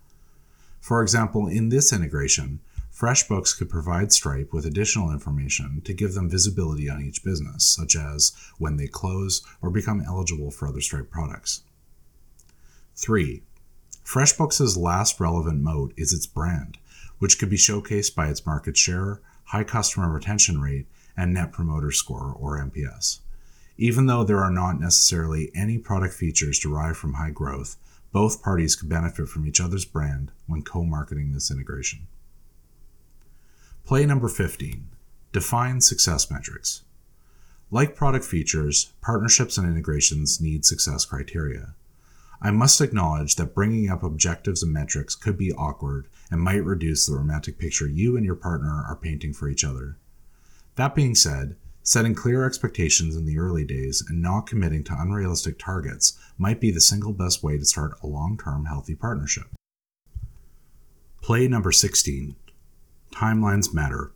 For 0.81 1.03
example, 1.03 1.47
in 1.47 1.69
this 1.69 1.93
integration, 1.93 2.61
FreshBooks 2.99 3.55
could 3.59 3.69
provide 3.69 4.11
Stripe 4.11 4.55
with 4.55 4.65
additional 4.65 5.11
information 5.13 5.83
to 5.85 5.93
give 5.93 6.15
them 6.15 6.31
visibility 6.31 6.89
on 6.89 7.05
each 7.05 7.23
business, 7.23 7.67
such 7.67 7.95
as 7.95 8.33
when 8.57 8.79
they 8.79 8.87
close 8.87 9.43
or 9.61 9.69
become 9.69 10.03
eligible 10.07 10.51
for 10.51 10.67
other 10.67 10.81
Stripe 10.81 11.11
products. 11.11 11.61
3. 12.97 13.43
FreshBooks' 14.05 14.77
last 14.77 15.19
relevant 15.19 15.63
moat 15.63 15.93
is 15.97 16.13
its 16.13 16.27
brand 16.27 16.79
which 17.19 17.39
could 17.39 17.49
be 17.49 17.57
showcased 17.57 18.15
by 18.15 18.29
its 18.29 18.45
market 18.45 18.77
share, 18.77 19.21
high 19.45 19.65
customer 19.65 20.11
retention 20.11 20.61
rate, 20.61 20.87
and 21.17 21.33
Net 21.33 21.53
Promoter 21.53 21.91
Score, 21.91 22.37
or 22.39 22.59
NPS. 22.59 23.21
Even 23.77 24.07
though 24.07 24.25
there 24.25 24.43
are 24.43 24.51
not 24.51 24.81
necessarily 24.81 25.51
any 25.55 25.79
product 25.79 26.15
features 26.15 26.59
derived 26.59 26.97
from 26.97 27.15
high 27.15 27.31
growth, 27.31 27.77
both 28.13 28.43
parties 28.43 28.77
could 28.77 28.89
benefit 28.89 29.29
from 29.29 29.47
each 29.47 29.61
other's 29.61 29.85
brand 29.85 30.31
when 30.47 30.63
co 30.63 30.85
marketing 30.85 31.33
this 31.33 31.51
integration. 31.51 32.07
Play 33.85 34.07
number 34.07 34.29
15 34.29 34.87
Define 35.33 35.81
success 35.81 36.31
metrics. 36.31 36.83
Like 37.71 37.97
product 37.97 38.25
features, 38.25 38.93
partnerships 39.01 39.59
and 39.59 39.67
integrations 39.67 40.41
need 40.41 40.65
success 40.65 41.05
criteria. 41.05 41.75
I 42.41 42.51
must 42.51 42.81
acknowledge 42.81 43.37
that 43.37 43.55
bringing 43.55 43.89
up 43.89 44.03
objectives 44.03 44.63
and 44.63 44.73
metrics 44.73 45.15
could 45.15 45.39
be 45.39 45.53
awkward 45.53 46.09
and 46.31 46.41
might 46.41 46.65
reduce 46.65 47.07
the 47.07 47.17
romantic 47.17 47.59
picture 47.59 47.89
you 47.89 48.17
and 48.17 48.25
your 48.25 48.35
partner 48.35 48.85
are 48.87 48.97
painting 48.97 49.33
for 49.33 49.49
each 49.49 49.65
other. 49.65 49.97
That 50.77 50.95
being 50.95 51.15
said, 51.15 51.57
setting 51.83 52.15
clear 52.15 52.45
expectations 52.45 53.15
in 53.15 53.27
the 53.27 53.39
early 53.39 53.65
days 53.65 54.03
and 54.09 54.21
not 54.21 54.47
committing 54.47 54.83
to 54.85 54.99
unrealistic 54.99 55.59
targets 55.59 56.19
might 56.39 56.61
be 56.61 56.71
the 56.71 56.81
single 56.81 57.13
best 57.13 57.43
way 57.43 57.59
to 57.59 57.65
start 57.65 57.99
a 58.03 58.07
long 58.07 58.37
term 58.37 58.67
healthy 58.67 58.95
partnership. 58.95 59.47
Play 61.23 61.47
number 61.49 61.73
16 61.73 62.37
Timelines 63.15 63.73
Matter. 63.73 64.13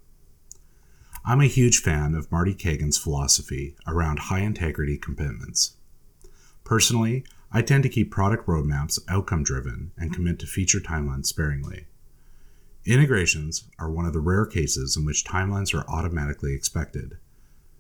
I'm 1.25 1.41
a 1.41 1.47
huge 1.47 1.79
fan 1.79 2.15
of 2.15 2.33
Marty 2.33 2.55
Cagan's 2.55 2.99
philosophy 2.99 3.77
around 3.87 4.19
high 4.19 4.41
integrity 4.41 4.97
commitments. 4.97 5.75
Personally, 6.65 7.25
I 7.51 7.63
tend 7.63 7.83
to 7.85 7.89
keep 7.89 8.11
product 8.11 8.47
roadmaps 8.47 8.99
outcome 9.09 9.43
driven 9.43 9.93
and 9.97 10.13
commit 10.13 10.39
to 10.41 10.47
feature 10.47 10.81
timelines 10.81 11.27
sparingly. 11.27 11.87
Integrations 12.85 13.65
are 13.79 13.91
one 13.91 14.05
of 14.05 14.13
the 14.13 14.21
rare 14.21 14.45
cases 14.45 14.97
in 14.97 15.07
which 15.07 15.25
timelines 15.25 15.75
are 15.75 15.89
automatically 15.89 16.55
expected 16.55 17.17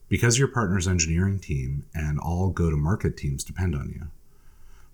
because 0.08 0.38
your 0.38 0.48
partner's 0.48 0.88
engineering 0.88 1.38
team 1.38 1.84
and 1.94 2.18
all 2.18 2.48
go 2.48 2.70
to 2.70 2.76
market 2.76 3.16
teams 3.16 3.44
depend 3.44 3.74
on 3.74 3.90
you. 3.90 4.08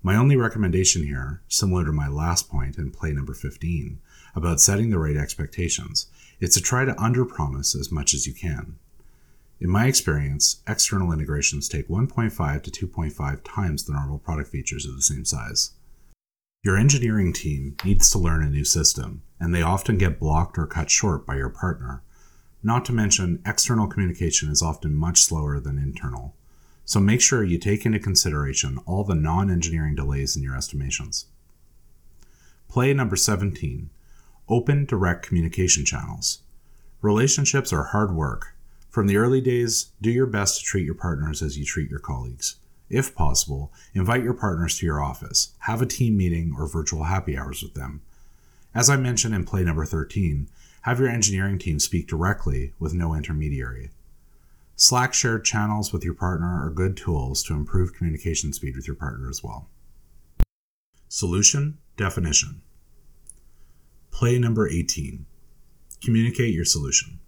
My 0.02 0.16
only 0.16 0.36
recommendation 0.36 1.04
here, 1.04 1.40
similar 1.48 1.84
to 1.84 1.92
my 1.92 2.08
last 2.08 2.50
point 2.50 2.76
in 2.76 2.90
play 2.90 3.12
number 3.12 3.32
15 3.32 4.00
about 4.34 4.60
setting 4.60 4.90
the 4.90 4.98
right 4.98 5.16
expectations, 5.16 6.08
is 6.40 6.52
to 6.54 6.60
try 6.60 6.84
to 6.84 6.94
underpromise 6.94 7.78
as 7.78 7.92
much 7.92 8.12
as 8.12 8.26
you 8.26 8.34
can. 8.34 8.76
In 9.64 9.70
my 9.70 9.86
experience, 9.86 10.60
external 10.68 11.10
integrations 11.10 11.70
take 11.70 11.88
1.5 11.88 12.62
to 12.64 12.86
2.5 12.86 13.40
times 13.44 13.82
the 13.82 13.94
normal 13.94 14.18
product 14.18 14.50
features 14.50 14.84
of 14.84 14.94
the 14.94 15.00
same 15.00 15.24
size. 15.24 15.70
Your 16.62 16.76
engineering 16.76 17.32
team 17.32 17.74
needs 17.82 18.10
to 18.10 18.18
learn 18.18 18.42
a 18.42 18.50
new 18.50 18.64
system, 18.64 19.22
and 19.40 19.54
they 19.54 19.62
often 19.62 19.96
get 19.96 20.20
blocked 20.20 20.58
or 20.58 20.66
cut 20.66 20.90
short 20.90 21.24
by 21.24 21.36
your 21.36 21.48
partner. 21.48 22.02
Not 22.62 22.84
to 22.84 22.92
mention, 22.92 23.42
external 23.46 23.86
communication 23.86 24.50
is 24.50 24.60
often 24.60 24.94
much 24.94 25.22
slower 25.22 25.58
than 25.58 25.78
internal. 25.78 26.34
So 26.84 27.00
make 27.00 27.22
sure 27.22 27.42
you 27.42 27.56
take 27.56 27.86
into 27.86 27.98
consideration 27.98 28.76
all 28.84 29.02
the 29.02 29.14
non 29.14 29.50
engineering 29.50 29.94
delays 29.94 30.36
in 30.36 30.42
your 30.42 30.58
estimations. 30.58 31.24
Play 32.68 32.92
number 32.92 33.16
17 33.16 33.88
Open 34.46 34.84
direct 34.84 35.26
communication 35.26 35.86
channels. 35.86 36.42
Relationships 37.00 37.72
are 37.72 37.84
hard 37.84 38.14
work, 38.14 38.53
from 38.94 39.08
the 39.08 39.16
early 39.16 39.40
days, 39.40 39.90
do 40.00 40.08
your 40.08 40.24
best 40.24 40.60
to 40.60 40.64
treat 40.64 40.84
your 40.84 40.94
partners 40.94 41.42
as 41.42 41.58
you 41.58 41.64
treat 41.64 41.90
your 41.90 41.98
colleagues. 41.98 42.60
If 42.88 43.12
possible, 43.12 43.72
invite 43.92 44.22
your 44.22 44.34
partners 44.34 44.78
to 44.78 44.86
your 44.86 45.02
office, 45.02 45.50
have 45.62 45.82
a 45.82 45.86
team 45.86 46.16
meeting 46.16 46.54
or 46.56 46.68
virtual 46.68 47.02
happy 47.02 47.36
hours 47.36 47.60
with 47.60 47.74
them. 47.74 48.02
As 48.72 48.88
I 48.88 48.96
mentioned 48.96 49.34
in 49.34 49.46
play 49.46 49.64
number 49.64 49.84
13, 49.84 50.48
have 50.82 51.00
your 51.00 51.08
engineering 51.08 51.58
team 51.58 51.80
speak 51.80 52.06
directly 52.06 52.72
with 52.78 52.94
no 52.94 53.14
intermediary. 53.14 53.90
Slack 54.76 55.12
shared 55.12 55.44
channels 55.44 55.92
with 55.92 56.04
your 56.04 56.14
partner 56.14 56.64
are 56.64 56.70
good 56.70 56.96
tools 56.96 57.42
to 57.44 57.54
improve 57.54 57.94
communication 57.94 58.52
speed 58.52 58.76
with 58.76 58.86
your 58.86 58.94
partner 58.94 59.28
as 59.28 59.42
well. 59.42 59.66
Solution 61.08 61.78
Definition 61.96 62.62
Play 64.12 64.38
number 64.38 64.68
18 64.68 65.26
Communicate 66.00 66.54
your 66.54 66.64
solution. 66.64 67.18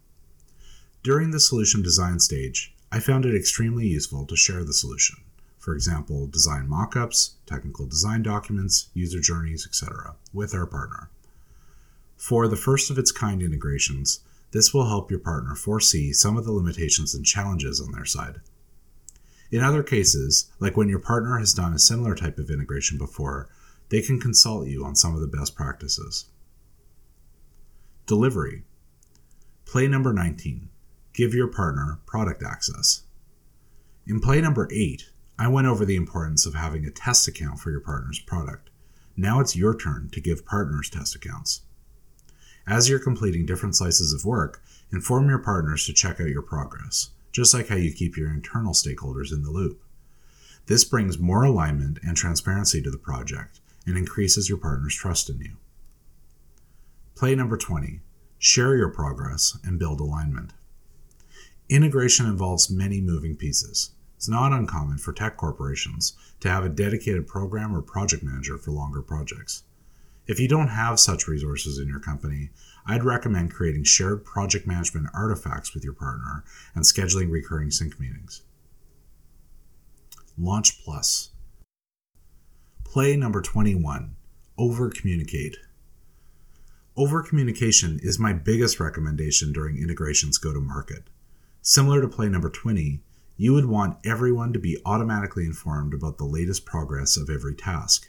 During 1.06 1.30
the 1.30 1.38
solution 1.38 1.82
design 1.82 2.18
stage, 2.18 2.74
I 2.90 2.98
found 2.98 3.24
it 3.24 3.36
extremely 3.36 3.86
useful 3.86 4.26
to 4.26 4.34
share 4.34 4.64
the 4.64 4.72
solution. 4.72 5.18
For 5.56 5.72
example, 5.72 6.26
design 6.26 6.66
mockups, 6.66 7.34
technical 7.46 7.86
design 7.86 8.24
documents, 8.24 8.88
user 8.92 9.20
journeys, 9.20 9.64
etc., 9.64 10.16
with 10.34 10.52
our 10.52 10.66
partner. 10.66 11.08
For 12.16 12.48
the 12.48 12.56
first 12.56 12.90
of 12.90 12.98
its 12.98 13.12
kind 13.12 13.40
integrations, 13.40 14.18
this 14.50 14.74
will 14.74 14.88
help 14.88 15.08
your 15.08 15.20
partner 15.20 15.54
foresee 15.54 16.12
some 16.12 16.36
of 16.36 16.44
the 16.44 16.50
limitations 16.50 17.14
and 17.14 17.24
challenges 17.24 17.80
on 17.80 17.92
their 17.92 18.04
side. 18.04 18.40
In 19.52 19.62
other 19.62 19.84
cases, 19.84 20.50
like 20.58 20.76
when 20.76 20.88
your 20.88 20.98
partner 20.98 21.38
has 21.38 21.54
done 21.54 21.72
a 21.72 21.78
similar 21.78 22.16
type 22.16 22.36
of 22.36 22.50
integration 22.50 22.98
before, 22.98 23.48
they 23.90 24.02
can 24.02 24.18
consult 24.18 24.66
you 24.66 24.84
on 24.84 24.96
some 24.96 25.14
of 25.14 25.20
the 25.20 25.28
best 25.28 25.54
practices. 25.54 26.24
Delivery. 28.06 28.64
Play 29.66 29.86
number 29.86 30.12
19. 30.12 30.68
Give 31.16 31.32
your 31.32 31.48
partner 31.48 31.98
product 32.04 32.42
access. 32.42 33.04
In 34.06 34.20
play 34.20 34.42
number 34.42 34.68
8, 34.70 35.08
I 35.38 35.48
went 35.48 35.66
over 35.66 35.86
the 35.86 35.96
importance 35.96 36.44
of 36.44 36.54
having 36.54 36.84
a 36.84 36.90
test 36.90 37.26
account 37.26 37.58
for 37.58 37.70
your 37.70 37.80
partner's 37.80 38.18
product. 38.18 38.68
Now 39.16 39.40
it's 39.40 39.56
your 39.56 39.74
turn 39.74 40.10
to 40.12 40.20
give 40.20 40.44
partners 40.44 40.90
test 40.90 41.14
accounts. 41.14 41.62
As 42.66 42.90
you're 42.90 42.98
completing 42.98 43.46
different 43.46 43.76
slices 43.76 44.12
of 44.12 44.26
work, 44.26 44.62
inform 44.92 45.30
your 45.30 45.38
partners 45.38 45.86
to 45.86 45.94
check 45.94 46.20
out 46.20 46.28
your 46.28 46.42
progress, 46.42 47.12
just 47.32 47.54
like 47.54 47.68
how 47.68 47.76
you 47.76 47.94
keep 47.94 48.18
your 48.18 48.28
internal 48.28 48.74
stakeholders 48.74 49.32
in 49.32 49.42
the 49.42 49.50
loop. 49.50 49.82
This 50.66 50.84
brings 50.84 51.18
more 51.18 51.44
alignment 51.44 51.98
and 52.02 52.14
transparency 52.14 52.82
to 52.82 52.90
the 52.90 52.98
project 52.98 53.60
and 53.86 53.96
increases 53.96 54.50
your 54.50 54.58
partner's 54.58 54.94
trust 54.94 55.30
in 55.30 55.38
you. 55.38 55.56
Play 57.14 57.34
number 57.34 57.56
20 57.56 58.00
Share 58.38 58.76
your 58.76 58.90
progress 58.90 59.56
and 59.64 59.78
build 59.78 59.98
alignment. 59.98 60.52
Integration 61.68 62.26
involves 62.26 62.70
many 62.70 63.00
moving 63.00 63.34
pieces. 63.34 63.90
It's 64.14 64.28
not 64.28 64.52
uncommon 64.52 64.98
for 64.98 65.12
tech 65.12 65.36
corporations 65.36 66.16
to 66.38 66.48
have 66.48 66.64
a 66.64 66.68
dedicated 66.68 67.26
program 67.26 67.74
or 67.74 67.82
project 67.82 68.22
manager 68.22 68.56
for 68.56 68.70
longer 68.70 69.02
projects. 69.02 69.64
If 70.28 70.38
you 70.38 70.46
don't 70.46 70.68
have 70.68 71.00
such 71.00 71.26
resources 71.26 71.78
in 71.78 71.88
your 71.88 71.98
company, 71.98 72.50
I'd 72.86 73.02
recommend 73.02 73.52
creating 73.52 73.82
shared 73.82 74.24
project 74.24 74.64
management 74.64 75.08
artifacts 75.12 75.74
with 75.74 75.82
your 75.82 75.92
partner 75.92 76.44
and 76.76 76.84
scheduling 76.84 77.32
recurring 77.32 77.72
sync 77.72 77.98
meetings. 77.98 78.42
Launch 80.38 80.84
Plus. 80.84 81.30
Play 82.84 83.16
number 83.16 83.42
21 83.42 84.14
Over 84.56 84.88
communicate. 84.88 85.56
Over 86.96 87.24
communication 87.24 87.98
is 88.02 88.20
my 88.20 88.32
biggest 88.32 88.78
recommendation 88.78 89.52
during 89.52 89.82
integrations 89.82 90.38
go 90.38 90.52
to 90.52 90.60
market. 90.60 91.02
Similar 91.68 92.00
to 92.00 92.08
play 92.08 92.28
number 92.28 92.48
20, 92.48 93.02
you 93.36 93.52
would 93.52 93.66
want 93.66 93.98
everyone 94.06 94.52
to 94.52 94.58
be 94.60 94.80
automatically 94.86 95.44
informed 95.44 95.94
about 95.94 96.16
the 96.16 96.24
latest 96.24 96.64
progress 96.64 97.16
of 97.16 97.28
every 97.28 97.56
task. 97.56 98.08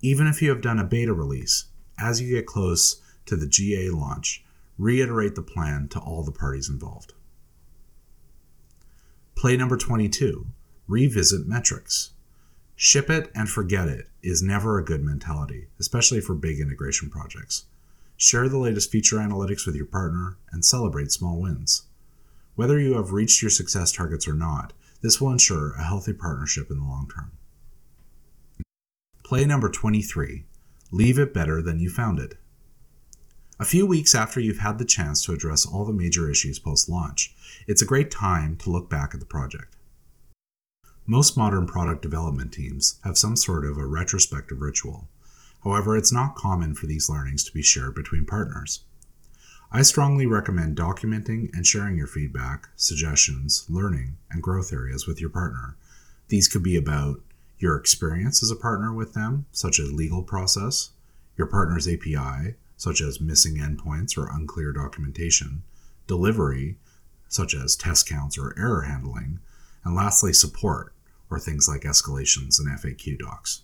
Even 0.00 0.26
if 0.26 0.42
you 0.42 0.48
have 0.48 0.62
done 0.62 0.80
a 0.80 0.84
beta 0.84 1.12
release, 1.12 1.66
as 1.96 2.20
you 2.20 2.34
get 2.34 2.44
close 2.44 3.00
to 3.26 3.36
the 3.36 3.46
GA 3.46 3.90
launch, 3.90 4.44
reiterate 4.78 5.36
the 5.36 5.42
plan 5.42 5.86
to 5.90 6.00
all 6.00 6.24
the 6.24 6.32
parties 6.32 6.68
involved. 6.68 7.12
Play 9.36 9.56
number 9.56 9.76
22 9.76 10.46
Revisit 10.88 11.46
metrics. 11.46 12.14
Ship 12.74 13.08
it 13.08 13.30
and 13.32 13.48
forget 13.48 13.86
it 13.86 14.08
is 14.24 14.42
never 14.42 14.76
a 14.76 14.84
good 14.84 15.04
mentality, 15.04 15.68
especially 15.78 16.20
for 16.20 16.34
big 16.34 16.58
integration 16.58 17.10
projects. 17.10 17.66
Share 18.16 18.48
the 18.48 18.58
latest 18.58 18.90
feature 18.90 19.18
analytics 19.18 19.66
with 19.66 19.76
your 19.76 19.86
partner 19.86 20.36
and 20.50 20.64
celebrate 20.64 21.12
small 21.12 21.40
wins. 21.40 21.84
Whether 22.56 22.80
you 22.80 22.94
have 22.94 23.12
reached 23.12 23.42
your 23.42 23.50
success 23.50 23.92
targets 23.92 24.26
or 24.26 24.32
not, 24.32 24.72
this 25.02 25.20
will 25.20 25.30
ensure 25.30 25.72
a 25.72 25.84
healthy 25.84 26.14
partnership 26.14 26.70
in 26.70 26.78
the 26.78 26.84
long 26.84 27.08
term. 27.14 27.32
Play 29.22 29.44
number 29.44 29.68
23 29.68 30.44
Leave 30.90 31.18
it 31.18 31.34
better 31.34 31.60
than 31.60 31.80
you 31.80 31.90
found 31.90 32.18
it. 32.18 32.38
A 33.60 33.64
few 33.64 33.86
weeks 33.86 34.14
after 34.14 34.40
you've 34.40 34.58
had 34.58 34.78
the 34.78 34.84
chance 34.84 35.24
to 35.24 35.32
address 35.32 35.66
all 35.66 35.84
the 35.84 35.92
major 35.92 36.30
issues 36.30 36.58
post 36.58 36.88
launch, 36.88 37.34
it's 37.66 37.82
a 37.82 37.86
great 37.86 38.10
time 38.10 38.56
to 38.56 38.70
look 38.70 38.88
back 38.88 39.12
at 39.12 39.20
the 39.20 39.26
project. 39.26 39.76
Most 41.06 41.36
modern 41.36 41.66
product 41.66 42.02
development 42.02 42.52
teams 42.52 42.98
have 43.04 43.18
some 43.18 43.36
sort 43.36 43.64
of 43.64 43.76
a 43.76 43.86
retrospective 43.86 44.60
ritual. 44.60 45.08
However, 45.62 45.96
it's 45.96 46.12
not 46.12 46.36
common 46.36 46.74
for 46.74 46.86
these 46.86 47.10
learnings 47.10 47.44
to 47.44 47.52
be 47.52 47.62
shared 47.62 47.94
between 47.94 48.24
partners. 48.24 48.84
I 49.76 49.82
strongly 49.82 50.24
recommend 50.24 50.74
documenting 50.74 51.54
and 51.54 51.66
sharing 51.66 51.98
your 51.98 52.06
feedback, 52.06 52.70
suggestions, 52.76 53.66
learning, 53.68 54.16
and 54.30 54.42
growth 54.42 54.72
areas 54.72 55.06
with 55.06 55.20
your 55.20 55.28
partner. 55.28 55.76
These 56.28 56.48
could 56.48 56.62
be 56.62 56.78
about 56.78 57.20
your 57.58 57.76
experience 57.76 58.42
as 58.42 58.50
a 58.50 58.56
partner 58.56 58.90
with 58.94 59.12
them, 59.12 59.44
such 59.52 59.78
as 59.78 59.92
legal 59.92 60.22
process, 60.22 60.92
your 61.36 61.46
partner's 61.46 61.86
API, 61.86 62.54
such 62.78 63.02
as 63.02 63.20
missing 63.20 63.56
endpoints 63.56 64.16
or 64.16 64.34
unclear 64.34 64.72
documentation, 64.72 65.62
delivery, 66.06 66.78
such 67.28 67.54
as 67.54 67.76
test 67.76 68.08
counts 68.08 68.38
or 68.38 68.58
error 68.58 68.84
handling, 68.88 69.40
and 69.84 69.94
lastly, 69.94 70.32
support, 70.32 70.94
or 71.28 71.38
things 71.38 71.68
like 71.68 71.82
escalations 71.82 72.58
and 72.58 72.66
FAQ 72.66 73.18
docs. 73.18 73.60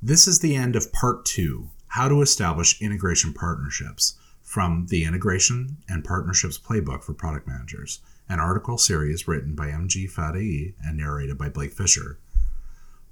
This 0.00 0.28
is 0.28 0.38
the 0.38 0.54
end 0.54 0.76
of 0.76 0.92
part 0.92 1.24
two 1.24 1.70
How 1.92 2.08
to 2.08 2.22
Establish 2.22 2.80
Integration 2.80 3.34
Partnerships 3.34 4.14
from 4.40 4.86
the 4.88 5.04
Integration 5.04 5.76
and 5.90 6.02
Partnerships 6.02 6.56
Playbook 6.56 7.02
for 7.02 7.12
Product 7.12 7.46
Managers 7.46 8.00
an 8.30 8.40
article 8.40 8.78
series 8.78 9.28
written 9.28 9.54
by 9.54 9.66
MG 9.66 10.10
Fadaei 10.10 10.72
and 10.82 10.96
narrated 10.96 11.36
by 11.36 11.50
Blake 11.50 11.74
Fisher. 11.74 12.18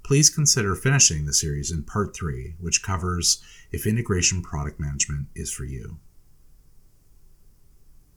Please 0.01 0.31
consider 0.31 0.73
finishing 0.73 1.25
the 1.25 1.33
series 1.33 1.69
in 1.69 1.83
part 1.83 2.15
three, 2.15 2.55
which 2.59 2.81
covers 2.81 3.39
if 3.71 3.85
integration 3.85 4.41
product 4.41 4.79
management 4.79 5.27
is 5.35 5.51
for 5.51 5.65
you. 5.65 5.99